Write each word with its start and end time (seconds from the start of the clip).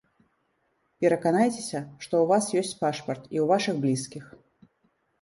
Пераканайцеся, 1.05 1.79
што 2.05 2.13
ў 2.23 2.25
вас 2.33 2.43
ёсць 2.65 2.75
пашпарт 2.83 3.23
і 3.23 3.37
ў 3.43 3.45
вашых 3.55 3.75
блізкіх. 3.89 4.37